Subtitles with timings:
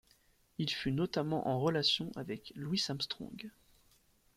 [0.57, 3.51] Il fut notamment en relation avec Louis Armstrong.